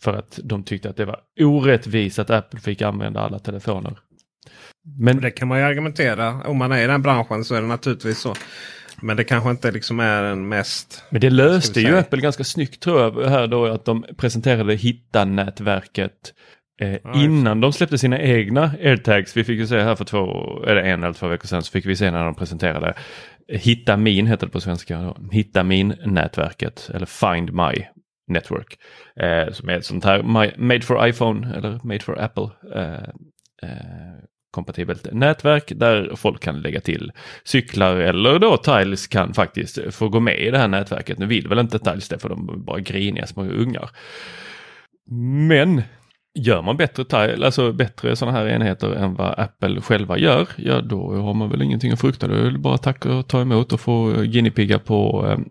För 0.00 0.14
att 0.14 0.38
de 0.44 0.62
tyckte 0.62 0.90
att 0.90 0.96
det 0.96 1.04
var 1.04 1.20
orättvist 1.40 2.18
att 2.18 2.30
Apple 2.30 2.60
fick 2.60 2.82
använda 2.82 3.20
alla 3.20 3.38
telefoner. 3.38 3.98
Men 4.98 5.20
det 5.20 5.30
kan 5.30 5.48
man 5.48 5.58
ju 5.58 5.64
argumentera. 5.64 6.42
Om 6.42 6.58
man 6.58 6.72
är 6.72 6.84
i 6.84 6.86
den 6.86 7.02
branschen 7.02 7.44
så 7.44 7.54
är 7.54 7.60
det 7.60 7.68
naturligtvis 7.68 8.18
så. 8.18 8.34
Men 9.02 9.16
det 9.16 9.24
kanske 9.24 9.50
inte 9.50 9.70
liksom 9.70 10.00
är 10.00 10.22
den 10.22 10.48
mest... 10.48 11.04
Men 11.10 11.20
det 11.20 11.30
löste 11.30 11.80
ju 11.80 11.98
Apple 11.98 12.20
ganska 12.20 12.44
snyggt 12.44 12.82
tror 12.82 13.00
jag 13.00 13.28
här 13.28 13.46
då 13.46 13.66
att 13.66 13.84
de 13.84 14.04
presenterade 14.16 14.74
Hitta-nätverket 14.74 16.32
Eh, 16.80 16.98
innan 17.14 17.60
de 17.60 17.72
släppte 17.72 17.98
sina 17.98 18.20
egna 18.20 18.72
airtags, 18.82 19.36
vi 19.36 19.44
fick 19.44 19.58
ju 19.58 19.66
se 19.66 19.80
här 19.80 19.94
för 19.94 20.04
två, 20.04 20.26
eller 20.64 20.82
en 20.82 21.02
eller 21.02 21.14
två 21.14 21.28
veckor 21.28 21.46
sedan, 21.46 21.62
så 21.62 21.72
fick 21.72 21.86
vi 21.86 21.96
se 21.96 22.10
när 22.10 22.24
de 22.24 22.34
presenterade 22.34 22.94
Hitta 23.48 23.96
Min 23.96 24.26
heter 24.26 24.46
det 24.46 24.52
på 24.52 24.60
svenska. 24.60 25.02
Då. 25.02 25.16
Hitta 25.32 25.62
Min-nätverket 25.62 26.90
eller 26.94 27.06
Find 27.06 27.52
My 27.52 27.86
Network. 28.28 28.78
Eh, 29.20 29.52
som 29.52 29.68
är 29.68 29.72
ett 29.72 29.84
sånt 29.84 30.04
här 30.04 30.22
Made 30.58 30.80
for 30.80 31.08
iPhone 31.08 31.56
eller 31.56 31.80
Made 31.84 32.00
for 32.00 32.20
Apple 32.20 32.48
eh, 32.74 33.08
eh, 33.62 34.18
kompatibelt 34.50 35.08
nätverk 35.12 35.72
där 35.76 36.12
folk 36.16 36.42
kan 36.42 36.60
lägga 36.60 36.80
till 36.80 37.12
cyklar 37.44 37.96
eller 37.96 38.38
då 38.38 38.56
Tiles 38.56 39.06
kan 39.06 39.34
faktiskt 39.34 39.78
få 39.90 40.08
gå 40.08 40.20
med 40.20 40.40
i 40.40 40.50
det 40.50 40.58
här 40.58 40.68
nätverket. 40.68 41.18
Nu 41.18 41.26
vill 41.26 41.48
väl 41.48 41.58
inte 41.58 41.78
Tiles 41.78 42.08
det 42.08 42.18
för 42.18 42.28
de 42.28 42.48
är 42.48 42.56
bara 42.56 42.80
griniga 42.80 43.26
små 43.26 43.44
ungar. 43.44 43.90
Men 45.48 45.82
Gör 46.34 46.62
man 46.62 46.76
bättre, 46.76 47.04
tile, 47.04 47.46
alltså 47.46 47.72
bättre 47.72 48.16
sådana 48.16 48.38
här 48.38 48.48
enheter 48.48 48.92
än 48.92 49.14
vad 49.14 49.38
Apple 49.38 49.80
själva 49.80 50.18
gör, 50.18 50.48
ja 50.56 50.80
då 50.80 51.14
har 51.14 51.34
man 51.34 51.50
väl 51.50 51.62
ingenting 51.62 51.92
att 51.92 52.00
frukta. 52.00 52.28
Det 52.28 52.46
är 52.46 52.58
bara 52.58 52.74
att 52.74 52.82
tacka 52.82 53.14
och 53.14 53.28
ta 53.28 53.40
emot 53.40 53.72
och 53.72 53.80
få 53.80 54.12
guinea 54.12 54.78
på 54.78 55.26
ehm, 55.26 55.44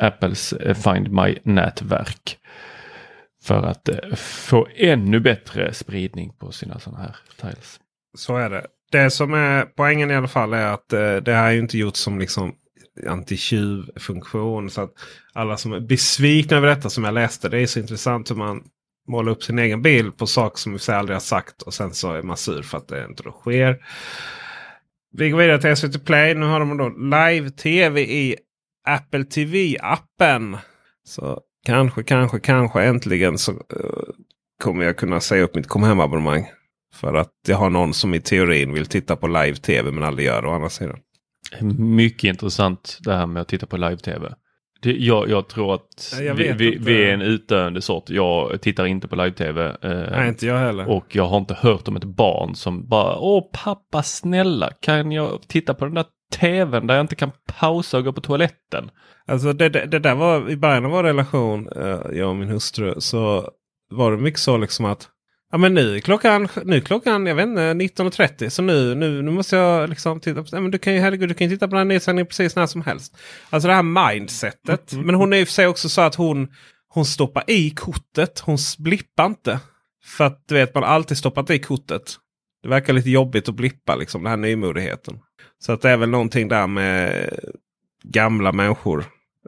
eh, 0.00 0.06
Apples 0.06 0.54
Find 0.84 1.08
My-nätverk. 1.12 2.38
För 3.42 3.62
att 3.62 3.88
eh, 3.88 4.14
få 4.16 4.68
ännu 4.76 5.20
bättre 5.20 5.74
spridning 5.74 6.32
på 6.38 6.52
sina 6.52 6.78
sådana 6.78 7.02
här 7.02 7.16
tiles. 7.40 7.80
Så 8.14 8.36
är 8.36 8.50
det. 8.50 8.66
Det 8.90 9.10
som 9.10 9.34
är 9.34 9.64
poängen 9.64 10.10
i 10.10 10.14
alla 10.14 10.28
fall 10.28 10.52
är 10.52 10.66
att 10.66 10.92
eh, 10.92 11.16
det 11.16 11.32
här 11.32 11.52
är 11.52 11.58
inte 11.58 11.78
gjort 11.78 11.96
som 11.96 12.18
liksom 12.18 12.54
anti-tjuv-funktion. 13.06 14.70
Så 14.70 14.80
att 14.80 14.92
alla 15.32 15.56
som 15.56 15.72
är 15.72 15.80
besvikna 15.80 16.56
över 16.56 16.68
detta 16.68 16.90
som 16.90 17.04
jag 17.04 17.14
läste. 17.14 17.48
Det 17.48 17.58
är 17.58 17.66
så 17.66 17.78
intressant 17.78 18.30
hur 18.30 18.36
man 18.36 18.62
målar 19.08 19.32
upp 19.32 19.42
sin 19.42 19.58
egen 19.58 19.82
bild 19.82 20.16
på 20.16 20.26
saker 20.26 20.58
som 20.58 20.72
vi 20.72 20.92
aldrig 20.92 21.14
har 21.14 21.20
sagt. 21.20 21.62
Och 21.62 21.74
sen 21.74 21.94
så 21.94 22.12
är 22.12 22.22
man 22.22 22.36
sur 22.36 22.62
för 22.62 22.78
att 22.78 22.88
det 22.88 23.04
inte 23.04 23.22
då 23.22 23.30
sker. 23.30 23.84
Vi 25.12 25.30
går 25.30 25.38
vidare 25.38 25.60
till 25.60 25.76
SVT 25.76 26.04
Play. 26.04 26.34
Nu 26.34 26.46
har 26.46 26.60
de 26.60 26.76
då 26.76 26.88
live-tv 26.88 28.00
i 28.00 28.36
Apple 28.88 29.24
TV-appen. 29.24 30.56
Så 31.04 31.40
kanske, 31.66 32.02
kanske, 32.02 32.40
kanske 32.40 32.82
äntligen 32.82 33.38
så 33.38 33.52
uh, 33.52 33.58
kommer 34.62 34.84
jag 34.84 34.96
kunna 34.96 35.20
säga 35.20 35.42
upp 35.42 35.54
mitt 35.54 35.68
kom 35.68 35.82
hem-abonnemang. 35.82 36.46
För 36.94 37.14
att 37.14 37.32
jag 37.48 37.56
har 37.56 37.70
någon 37.70 37.94
som 37.94 38.14
i 38.14 38.20
teorin 38.20 38.72
vill 38.72 38.86
titta 38.86 39.16
på 39.16 39.26
live-tv 39.26 39.90
men 39.90 40.04
aldrig 40.04 40.26
gör 40.26 40.42
det 40.42 40.48
å 40.48 40.52
andra 40.52 40.68
sidan. 40.68 40.98
Mycket 41.78 42.28
intressant 42.28 42.98
det 43.00 43.14
här 43.14 43.26
med 43.26 43.42
att 43.42 43.48
titta 43.48 43.66
på 43.66 43.76
live-tv. 43.76 44.34
Jag, 44.84 45.28
jag, 45.28 45.48
tror 45.48 45.74
att 45.74 46.14
jag 46.20 46.34
vi, 46.34 46.52
vi, 46.52 46.78
vi, 46.80 47.04
är 47.04 47.14
en 47.14 47.22
utdöende 47.22 47.82
sort. 47.82 48.10
Jag 48.10 48.60
tittar 48.60 48.86
inte 48.86 49.08
på 49.08 49.16
live-tv. 49.16 49.76
Eh, 49.82 49.90
Nej, 49.90 50.28
inte 50.28 50.46
jag 50.46 50.58
heller. 50.58 50.90
Och 50.90 51.16
jag 51.16 51.26
har 51.26 51.38
inte 51.38 51.54
hört 51.54 51.88
om 51.88 51.96
ett 51.96 52.04
barn 52.04 52.54
som 52.54 52.88
bara 52.88 53.18
Åh 53.18 53.44
pappa 53.52 54.02
snälla 54.02 54.70
kan 54.80 55.12
jag 55.12 55.40
titta 55.48 55.74
på 55.74 55.84
den 55.84 55.94
där 55.94 56.04
tvn 56.34 56.86
där 56.86 56.94
jag 56.94 57.04
inte 57.04 57.14
kan 57.14 57.30
pausa 57.60 57.98
och 57.98 58.04
gå 58.04 58.12
på 58.12 58.20
toaletten. 58.20 58.90
Alltså 59.26 59.52
det, 59.52 59.68
det, 59.68 59.86
det 59.86 59.98
där 59.98 60.14
var 60.14 60.50
i 60.50 60.56
början 60.56 60.84
av 60.84 60.90
vår 60.90 61.02
relation, 61.02 61.68
eh, 61.76 62.00
jag 62.12 62.28
och 62.28 62.36
min 62.36 62.48
hustru, 62.48 62.94
så 62.98 63.50
var 63.90 64.12
det 64.12 64.18
mycket 64.18 64.40
så 64.40 64.56
liksom 64.56 64.84
att 64.84 65.08
Ja 65.54 65.58
men 65.58 65.74
nu 65.74 65.96
är 65.96 66.00
klockan, 66.00 66.48
nu 66.64 66.76
är 66.76 66.80
klockan 66.80 67.26
jag 67.26 67.34
vet 67.34 67.46
inte, 67.46 67.60
19.30 67.60 68.48
så 68.48 68.62
nu, 68.62 68.94
nu, 68.94 69.22
nu 69.22 69.30
måste 69.30 69.56
jag 69.56 69.90
liksom 69.90 70.20
titta 70.20 70.42
på... 70.42 70.48
Ja, 70.52 70.60
men 70.60 70.70
du 70.70 70.78
kan 70.78 70.94
ju 70.94 71.00
herregud, 71.00 71.28
du 71.28 71.34
kan 71.34 71.48
titta 71.48 71.68
på 71.68 71.70
den 71.70 71.78
här 71.78 71.84
nedsändningen 71.84 72.26
precis 72.26 72.56
när 72.56 72.66
som 72.66 72.82
helst. 72.82 73.16
Alltså 73.50 73.68
det 73.68 73.74
här 73.74 74.12
mindsetet. 74.12 74.92
Mm. 74.92 75.06
Men 75.06 75.14
hon 75.14 75.32
är 75.32 75.36
i 75.36 75.42
och 75.42 75.48
för 75.48 75.52
sig 75.52 75.66
också 75.66 75.88
så 75.88 76.00
att 76.00 76.14
hon, 76.14 76.48
hon 76.88 77.04
stoppar 77.04 77.44
i 77.46 77.70
kortet. 77.70 78.38
Hon 78.40 78.58
blippar 78.78 79.26
inte. 79.26 79.60
För 80.04 80.24
att 80.24 80.44
du 80.48 80.54
vet 80.54 80.74
man 80.74 80.84
alltid 80.84 81.16
stoppat 81.18 81.50
i 81.50 81.58
kortet. 81.58 82.16
Det 82.62 82.68
verkar 82.68 82.92
lite 82.92 83.10
jobbigt 83.10 83.48
att 83.48 83.54
blippa 83.54 83.96
liksom 83.96 84.22
den 84.22 84.30
här 84.30 84.36
nymodigheten. 84.36 85.18
Så 85.58 85.72
att 85.72 85.82
det 85.82 85.90
är 85.90 85.96
väl 85.96 86.10
någonting 86.10 86.48
där 86.48 86.66
med 86.66 87.28
gamla 88.04 88.52
människor. 88.52 89.04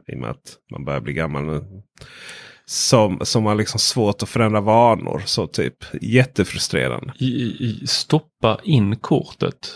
I 0.07 0.15
och 0.15 0.19
med 0.19 0.29
att 0.29 0.57
man 0.71 0.85
börjar 0.85 1.01
bli 1.01 1.13
gammal 1.13 1.43
nu 1.43 1.61
som, 2.65 3.19
som 3.21 3.45
har 3.45 3.55
liksom 3.55 3.79
svårt 3.79 4.23
att 4.23 4.29
förändra 4.29 4.61
vanor. 4.61 5.21
Så 5.25 5.47
typ 5.47 5.75
jättefrustrerande. 6.01 7.13
Stoppa 7.85 8.59
in 8.63 8.95
kortet. 8.95 9.69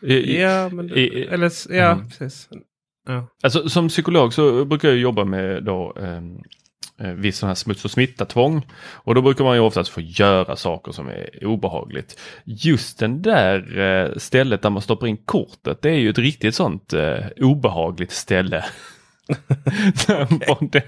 Ja, 0.00 0.68
men, 0.68 0.90
eller, 0.90 1.72
ja 1.74 1.92
mm. 1.92 2.08
precis. 2.08 2.48
Ja. 3.06 3.28
Alltså, 3.42 3.68
som 3.68 3.88
psykolog 3.88 4.34
så 4.34 4.64
brukar 4.64 4.88
jag 4.88 4.98
jobba 4.98 5.24
med 5.24 5.64
då 5.64 5.92
ehm, 6.00 6.38
eh, 7.00 7.12
viss 7.12 7.38
sån 7.38 7.46
här 7.46 7.54
smuts 7.54 7.84
och 7.84 7.90
smitta-tvång. 7.90 8.66
Och 8.76 9.14
då 9.14 9.22
brukar 9.22 9.44
man 9.44 9.56
ju 9.56 9.60
oftast 9.60 9.90
få 9.90 10.00
göra 10.00 10.56
saker 10.56 10.92
som 10.92 11.08
är 11.08 11.46
obehagligt. 11.46 12.20
Just 12.44 12.98
den 12.98 13.22
där 13.22 13.78
eh, 13.78 14.16
stället 14.16 14.62
där 14.62 14.70
man 14.70 14.82
stoppar 14.82 15.06
in 15.06 15.16
kortet, 15.16 15.82
det 15.82 15.90
är 15.90 15.98
ju 15.98 16.10
ett 16.10 16.18
riktigt 16.18 16.54
sånt 16.54 16.92
eh, 16.92 17.26
obehagligt 17.40 18.12
ställe. 18.12 18.64
okay. 20.60 20.82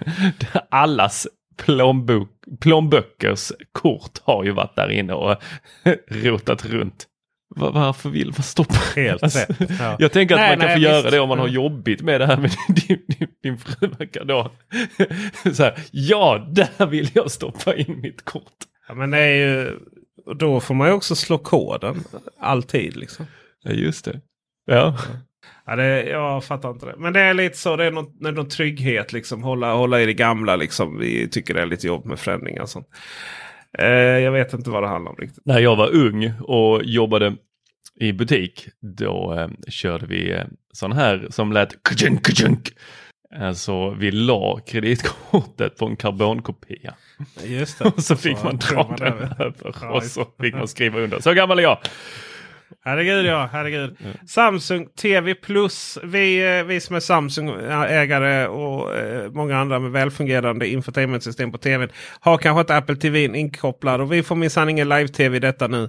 allas 0.70 1.26
plånbok, 1.56 2.28
plånböckers 2.60 3.52
kort 3.72 4.18
har 4.22 4.44
ju 4.44 4.50
varit 4.50 4.76
där 4.76 4.90
inne 4.90 5.12
och 5.12 5.36
rotat 6.10 6.64
runt. 6.64 7.06
Varför 7.48 8.08
vill 8.08 8.26
man 8.26 8.42
stoppa? 8.42 8.74
Helt 8.96 9.22
alltså, 9.22 9.38
ja. 9.80 9.96
Jag 9.98 10.12
tänker 10.12 10.34
att 10.34 10.40
nej, 10.40 10.50
man 10.50 10.58
kan 10.58 10.66
nej, 10.66 10.74
få 10.74 10.80
visst. 10.80 10.90
göra 10.90 11.10
det 11.10 11.20
om 11.20 11.28
man 11.28 11.38
har 11.38 11.48
jobbigt 11.48 12.02
med 12.02 12.20
det 12.20 12.26
här 12.26 12.36
med 12.36 12.50
din, 12.68 12.98
din, 13.06 13.28
din 13.42 13.58
fru 13.58 13.90
då. 14.24 14.50
Så 15.52 15.62
här, 15.62 15.78
ja, 15.90 16.46
där 16.50 16.86
vill 16.86 17.10
jag 17.14 17.30
stoppa 17.30 17.74
in 17.74 18.00
mitt 18.00 18.24
kort. 18.24 18.56
Ja, 18.88 18.94
men 18.94 19.10
det 19.10 19.18
är 19.18 19.34
ju, 19.34 19.78
då 20.38 20.60
får 20.60 20.74
man 20.74 20.88
ju 20.88 20.94
också 20.94 21.14
slå 21.14 21.38
koden. 21.38 22.04
Alltid 22.40 22.96
liksom. 22.96 23.26
Ja, 23.62 23.70
just 23.70 24.04
det. 24.04 24.20
Ja. 24.66 24.98
Ja, 25.66 25.76
det, 25.76 26.04
jag 26.04 26.44
fattar 26.44 26.70
inte 26.70 26.86
det. 26.86 26.94
Men 26.98 27.12
det 27.12 27.20
är 27.20 27.34
lite 27.34 27.56
så. 27.56 27.76
Det 27.76 27.84
är 27.84 27.90
någon, 27.90 28.18
det 28.20 28.28
är 28.28 28.32
någon 28.32 28.48
trygghet. 28.48 29.12
Liksom. 29.12 29.42
Hålla, 29.42 29.74
hålla 29.74 30.00
i 30.00 30.06
det 30.06 30.14
gamla. 30.14 30.56
Liksom. 30.56 30.98
Vi 30.98 31.28
tycker 31.28 31.54
det 31.54 31.62
är 31.62 31.66
lite 31.66 31.86
jobb 31.86 32.06
med 32.06 32.18
förändringar. 32.18 32.62
Och 32.62 32.68
sånt. 32.68 32.88
Eh, 33.78 33.88
jag 33.88 34.32
vet 34.32 34.52
inte 34.52 34.70
vad 34.70 34.82
det 34.82 34.88
handlar 34.88 35.10
om 35.10 35.16
riktigt. 35.16 35.46
När 35.46 35.58
jag 35.58 35.76
var 35.76 35.94
ung 35.94 36.32
och 36.40 36.84
jobbade 36.84 37.36
i 38.00 38.12
butik. 38.12 38.68
Då 38.98 39.34
eh, 39.38 39.48
körde 39.68 40.06
vi 40.06 40.32
eh, 40.32 40.44
sån 40.72 40.92
här 40.92 41.26
som 41.30 41.52
lät 41.52 41.82
kajunk, 41.82 42.26
kajunk. 42.26 42.68
Alltså 43.40 43.90
vi 43.90 44.10
la 44.10 44.60
kreditkortet 44.66 45.76
på 45.76 45.86
en 45.86 45.96
karbonkopia. 45.96 46.94
Just 47.44 47.78
det. 47.78 47.84
och 47.96 48.02
så 48.02 48.16
fick 48.16 48.38
så 48.38 48.44
man 48.44 48.56
dra 48.56 48.96
den 48.98 49.12
över 49.38 49.92
och 49.94 50.02
så 50.02 50.26
fick 50.40 50.54
man 50.54 50.68
skriva 50.68 51.00
under. 51.00 51.20
Så 51.20 51.32
gammal 51.32 51.58
är 51.58 51.62
jag. 51.62 51.78
Herregud 52.86 53.26
ja, 53.26 53.48
herregud. 53.52 53.96
Mm. 54.00 54.16
Samsung 54.26 54.86
TV 54.86 55.34
Plus. 55.34 55.98
Vi, 56.02 56.58
eh, 56.58 56.64
vi 56.64 56.80
som 56.80 56.96
är 56.96 57.00
Samsung-ägare 57.00 58.46
och 58.46 58.96
eh, 58.96 59.30
många 59.30 59.58
andra 59.58 59.78
med 59.78 59.90
välfungerande 59.90 60.68
infotainmentsystem 60.68 61.52
på 61.52 61.58
tvn 61.58 61.88
har 62.20 62.38
kanske 62.38 62.60
inte 62.60 62.76
Apple 62.76 62.96
TV 62.96 63.24
inkopplad. 63.24 64.00
Och 64.00 64.12
vi 64.12 64.22
får 64.22 64.36
minsann 64.36 64.68
ingen 64.68 64.88
live-tv 64.88 65.36
i 65.36 65.40
detta 65.40 65.66
nu. 65.66 65.88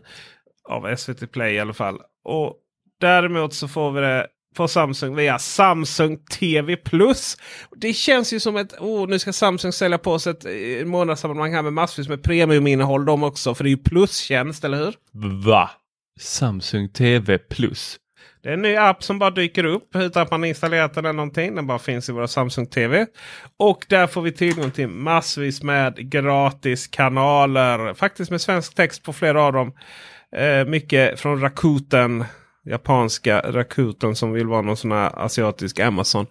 Av 0.70 0.96
SVT 0.96 1.32
Play 1.32 1.54
i 1.54 1.60
alla 1.60 1.74
fall. 1.74 1.98
Och 2.24 2.54
däremot 3.01 3.54
så 3.54 3.68
får 3.68 3.92
vi 3.92 4.01
det 4.01 4.27
på 4.56 4.68
Samsung 4.68 5.16
via 5.16 5.39
Samsung 5.39 6.18
TV 6.39 6.75
Plus. 6.75 7.38
Det 7.75 7.94
känns 7.94 8.34
ju 8.34 8.39
som 8.39 8.56
ett... 8.58 8.74
Oh, 8.80 9.08
nu 9.08 9.20
ska 9.20 9.34
Samsung 9.34 9.72
sälja 9.72 9.98
på 9.98 10.20
sig 10.20 10.32
ett 10.32 10.46
eh, 10.46 10.86
månadsabonnemang 10.86 11.54
här 11.54 11.62
med 11.62 11.74
massvis 11.74 12.10
med 12.10 12.24
premiuminnehåll 12.24 13.06
de 13.06 13.24
också. 13.24 13.56
För 13.56 13.63
det 13.63 13.68
är 13.68 13.72
ju 13.72 13.77
plustjänst, 13.77 14.63
eller 14.63 14.77
hur? 14.77 14.94
Va? 15.46 15.70
Samsung 16.17 16.89
TV 16.89 17.38
Plus. 17.38 17.97
Det 18.43 18.50
är 18.50 18.53
en 18.53 18.62
ny 18.62 18.75
app 18.75 19.03
som 19.03 19.19
bara 19.19 19.29
dyker 19.29 19.63
upp 19.63 19.95
utan 19.95 20.24
att 20.24 20.31
man 20.31 20.43
installerat 20.43 20.93
den 20.93 21.05
eller 21.05 21.13
någonting. 21.13 21.55
Den 21.55 21.67
bara 21.67 21.79
finns 21.79 22.09
i 22.09 22.12
våra 22.12 22.27
Samsung 22.27 22.67
TV. 22.67 23.05
Och 23.57 23.86
där 23.89 24.07
får 24.07 24.21
vi 24.21 24.31
tillgång 24.31 24.71
till 24.71 24.88
massvis 24.88 25.63
med 25.63 26.12
gratis 26.12 26.88
kanaler. 26.88 27.93
Faktiskt 27.93 28.31
med 28.31 28.41
svensk 28.41 28.75
text 28.75 29.03
på 29.03 29.13
flera 29.13 29.43
av 29.43 29.53
dem. 29.53 29.74
Eh, 30.36 30.65
mycket 30.65 31.19
från 31.19 31.41
Rakuten. 31.41 32.25
Japanska 32.65 33.39
Rakuten 33.39 34.15
som 34.15 34.31
vill 34.31 34.47
vara 34.47 34.62
någon 34.62 34.77
sån 34.77 34.91
här 34.91 35.25
asiatisk 35.25 35.79
Amazon. 35.79 36.25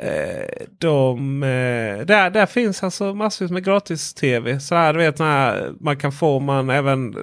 Eh, 0.00 0.66
de, 0.78 1.42
eh, 1.42 2.06
där, 2.06 2.30
där 2.30 2.46
finns 2.46 2.82
alltså 2.82 3.14
massvis 3.14 3.50
med 3.50 3.64
gratis-tv. 3.64 4.60
Så 4.60 4.74
här, 4.74 4.92
du 4.92 4.98
vet, 4.98 5.18
här, 5.18 5.72
man 5.80 5.96
kan 5.96 6.12
få 6.12 6.40
man 6.40 6.70
även 6.70 7.16
eh, 7.16 7.22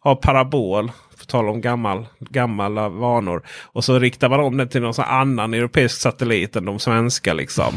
har 0.00 0.14
parabol. 0.14 0.92
På 1.18 1.24
tal 1.24 1.48
om 1.48 1.60
gammal, 1.60 2.06
gamla 2.18 2.88
vanor. 2.88 3.42
Och 3.62 3.84
så 3.84 3.98
riktar 3.98 4.28
man 4.28 4.40
om 4.40 4.56
det 4.56 4.66
till 4.66 4.80
någon 4.82 4.94
annan 4.98 5.54
europeisk 5.54 6.00
satellit 6.00 6.56
än 6.56 6.64
de 6.64 6.78
svenska. 6.78 7.34
Liksom. 7.34 7.74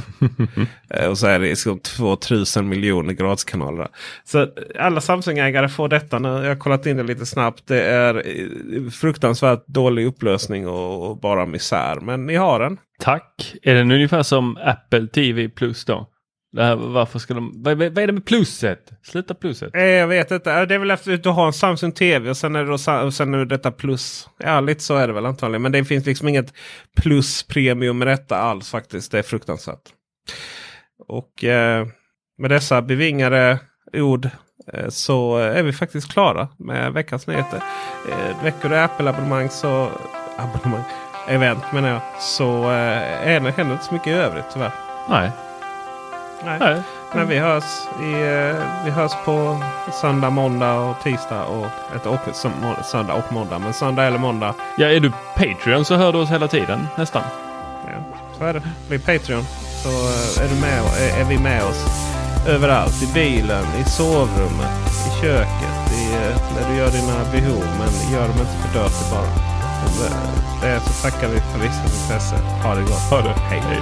och 1.10 1.18
så 1.18 1.28
är 1.28 1.40
det 1.40 1.50
liksom 1.50 1.80
2000 1.80 2.70
miljoner 2.70 3.14
gratiskanaler. 3.14 3.88
Så 4.24 4.48
alla 4.80 5.02
Samsung-ägare 5.02 5.70
får 5.70 5.88
detta 5.88 6.20
nu. 6.20 6.30
Jag 6.30 6.48
har 6.48 6.56
kollat 6.56 6.86
in 6.86 6.98
det 6.98 7.04
lite 7.04 7.26
snabbt. 7.26 7.68
Det 7.68 7.82
är 7.82 8.24
fruktansvärt 8.90 9.68
dålig 9.68 10.06
upplösning 10.06 10.68
och, 10.68 11.10
och 11.10 11.18
bara 11.18 11.46
misär. 11.46 12.00
Men 12.02 12.26
ni 12.26 12.36
har 12.36 12.60
den. 12.60 12.78
Tack. 13.00 13.56
Är 13.64 13.76
den 13.76 13.92
ungefär 13.92 14.24
som 14.24 14.58
Apple 14.58 15.08
TV 15.08 15.50
Plus 15.50 15.86
då? 15.86 16.10
Det 16.52 16.64
här, 16.64 16.76
varför 16.76 17.20
ska 17.20 17.34
de, 17.34 17.52
vad, 17.56 17.78
vad 17.78 17.98
är 17.98 18.08
det 18.08 18.14
med 18.14 18.26
plusset? 18.26 18.92
Sluta 19.04 19.34
plusset. 19.34 19.76
Eh, 19.76 19.84
jag 19.84 20.08
vet 20.08 20.32
inte. 20.32 20.66
Det 20.66 20.76
är 20.76 20.80
väl 20.80 20.92
efter 20.92 21.14
att 21.14 21.24
du 21.24 21.30
har 21.30 21.48
en 21.48 21.54
Samsung 21.54 21.92
TV 21.92 22.30
och 22.30 22.38
sen 22.38 22.56
är 22.56 22.60
det, 22.60 22.66
då, 22.66 23.06
och 23.06 23.14
sen 23.14 23.34
är 23.34 23.38
det 23.38 23.46
detta 23.46 23.72
plus. 23.72 24.30
Ja, 24.38 24.60
lite 24.60 24.84
så 24.84 24.96
är 24.96 25.08
det 25.08 25.14
väl 25.14 25.26
antagligen. 25.26 25.62
Men 25.62 25.72
det 25.72 25.86
finns 25.86 26.06
liksom 26.06 26.28
inget 26.28 26.54
plus 27.02 27.44
premium 27.44 27.98
med 27.98 28.08
detta 28.08 28.38
alls 28.38 28.72
faktiskt. 28.72 29.12
Det 29.12 29.20
är 29.20 29.24
fruktansvärt. 29.24 29.94
Och 31.08 31.44
eh, 31.44 31.88
med 32.38 32.52
dessa 32.52 32.82
bevingade 32.82 33.60
ord 33.94 34.30
eh, 34.74 34.90
så 34.90 35.38
är 35.38 35.64
vi 35.64 35.74
faktiskt 35.74 36.12
klara 36.12 36.48
med 36.58 36.94
veckans 36.94 37.28
nyheter. 37.28 37.62
Eh, 38.12 38.44
veckor 38.44 38.72
och 38.72 38.78
Apple-abonnemang 38.78 39.50
så... 39.50 39.92
Abonnemang? 40.38 40.84
Event 41.28 41.72
menar 41.72 41.90
jag. 41.90 42.02
Så 42.20 42.64
eh, 42.64 43.28
är 43.28 43.40
det- 43.40 43.52
händer 43.58 43.74
inte 43.74 43.84
så 43.86 43.94
mycket 43.94 44.08
i 44.08 44.12
övrigt 44.14 44.46
tyvärr. 44.54 44.72
Nej. 45.10 45.32
Nej. 46.46 46.58
Nej. 46.60 46.82
Men 47.14 47.28
vi 47.28 47.38
hörs, 47.40 47.64
i, 48.02 48.12
eh, 48.14 48.56
vi 48.86 48.92
hörs 48.92 49.12
på 49.26 49.58
söndag, 50.02 50.30
måndag 50.30 50.74
och 50.74 50.96
tisdag. 51.04 51.44
Och, 51.44 51.66
ett, 51.96 52.06
och 52.06 52.20
söndag 52.86 53.14
och 53.14 53.34
måndag. 53.34 53.60
Men 53.60 53.74
söndag 53.74 54.04
eller 54.04 54.18
måndag. 54.18 54.54
Ja, 54.78 54.88
är 54.88 55.00
du 55.00 55.12
Patreon 55.36 55.86
så 55.86 55.96
hör 55.96 56.12
du 56.14 56.20
oss 56.20 56.30
hela 56.30 56.48
tiden 56.48 56.88
nästan. 56.96 57.22
Ja, 57.86 58.18
så 58.38 58.44
är 58.46 58.54
det. 58.54 58.62
Bli 58.88 59.00
Patreon. 59.00 59.44
Så 59.84 59.90
eh, 59.90 60.46
är, 60.46 60.50
du 60.56 60.62
med, 60.62 60.80
är, 60.80 61.22
är 61.22 61.26
vi 61.26 61.38
med 61.40 61.64
oss 61.64 61.86
överallt. 62.48 63.04
I 63.04 63.14
bilen, 63.14 63.66
i 63.80 63.84
sovrummet, 63.90 64.72
i 65.08 65.22
köket. 65.22 65.92
I, 65.98 66.14
eh, 66.14 66.38
när 66.56 66.70
du 66.72 66.78
gör 66.78 66.90
dina 66.90 67.14
behov. 67.32 67.64
Men 67.80 68.14
gör 68.14 68.22
dem 68.28 68.38
inte 68.40 68.68
för 68.68 68.80
dirty 68.80 69.12
bara. 69.12 69.57
Så, 69.96 70.04
eh, 70.06 70.12
Det, 70.62 70.80
så 70.80 71.10
tackar 71.10 71.28
vi 71.28 71.40
för 71.40 71.60
visat 71.60 71.94
intresse. 72.02 72.36
Ha 72.64 72.76
det 72.76 72.82
gott. 72.82 73.10
Ha 73.10 73.22
det. 73.22 73.36
Hej. 73.50 73.64
Hej. 73.68 73.82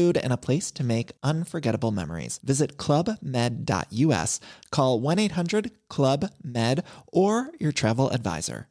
and 0.00 0.32
a 0.32 0.36
place 0.36 0.70
to 0.72 0.84
make 0.84 1.12
unforgettable 1.22 1.90
memories. 1.90 2.40
Visit 2.42 2.76
clubmed.us, 2.76 4.40
call 4.70 5.00
1 5.00 5.18
800 5.18 5.70
Club 5.88 6.30
Med, 6.42 6.84
or 7.12 7.50
your 7.58 7.72
travel 7.72 8.10
advisor. 8.10 8.68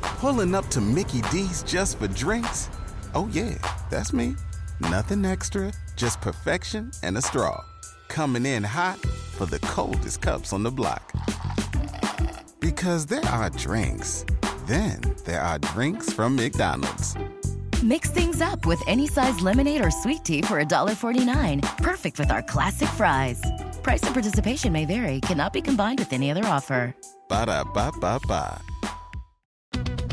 Pulling 0.00 0.54
up 0.54 0.66
to 0.68 0.80
Mickey 0.80 1.20
D's 1.30 1.62
just 1.62 1.98
for 1.98 2.08
drinks? 2.08 2.70
Oh, 3.14 3.28
yeah, 3.32 3.56
that's 3.90 4.12
me. 4.12 4.34
Nothing 4.80 5.24
extra, 5.24 5.72
just 5.96 6.20
perfection 6.20 6.90
and 7.02 7.16
a 7.16 7.22
straw. 7.22 7.64
Coming 8.08 8.46
in 8.46 8.62
hot 8.62 8.98
for 8.98 9.46
the 9.46 9.58
coldest 9.60 10.22
cups 10.22 10.52
on 10.52 10.62
the 10.62 10.70
block. 10.70 11.12
Because 12.60 13.06
there 13.06 13.24
are 13.26 13.50
drinks, 13.50 14.24
then 14.66 15.00
there 15.24 15.40
are 15.40 15.58
drinks 15.58 16.12
from 16.12 16.36
McDonald's. 16.36 17.14
Mix 17.84 18.10
things 18.10 18.40
up 18.40 18.64
with 18.64 18.82
any 18.86 19.06
size 19.06 19.40
lemonade 19.40 19.84
or 19.84 19.90
sweet 19.90 20.24
tea 20.24 20.40
for 20.40 20.62
$1.49. 20.62 21.76
Perfect 21.78 22.18
with 22.18 22.30
our 22.30 22.42
classic 22.42 22.88
fries. 22.88 23.42
Price 23.82 24.02
and 24.02 24.14
participation 24.14 24.72
may 24.72 24.86
vary, 24.86 25.20
cannot 25.20 25.52
be 25.52 25.60
combined 25.60 25.98
with 25.98 26.12
any 26.12 26.30
other 26.30 26.44
offer. 26.46 26.96
Ba 27.28 27.46
da 27.46 27.64
ba 27.64 27.92
ba 28.00 28.18
ba. 28.26 28.60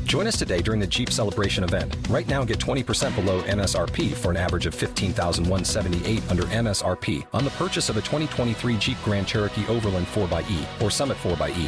Join 0.04 0.28
us 0.28 0.38
today 0.38 0.62
during 0.62 0.80
the 0.80 0.86
Jeep 0.86 1.10
Celebration 1.10 1.64
event. 1.64 1.96
Right 2.08 2.28
now, 2.28 2.44
get 2.44 2.60
20% 2.60 3.16
below 3.16 3.42
MSRP 3.44 4.14
for 4.14 4.30
an 4.30 4.38
average 4.38 4.68
of 4.68 4.76
15178 4.76 6.30
under 6.30 6.44
MSRP 6.44 7.26
on 7.34 7.44
the 7.44 7.50
purchase 7.52 7.90
of 7.90 7.98
a 7.98 8.02
2023 8.02 8.78
Jeep 8.78 8.98
Grand 9.04 9.26
Cherokee 9.26 9.66
Overland 9.68 10.06
4xE 10.08 10.82
or 10.84 10.92
Summit 10.92 11.18
4xE. 11.18 11.68